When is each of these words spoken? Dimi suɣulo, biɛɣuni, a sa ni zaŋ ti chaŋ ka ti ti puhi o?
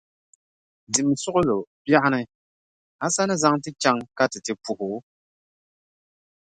Dimi 0.93 1.13
suɣulo, 1.23 1.57
biɛɣuni, 1.83 2.23
a 3.03 3.05
sa 3.13 3.21
ni 3.27 3.35
zaŋ 3.41 3.55
ti 3.63 3.69
chaŋ 3.81 3.97
ka 4.17 4.25
ti 4.31 4.39
ti 4.45 4.53
puhi 4.63 4.85
o? 4.97 4.99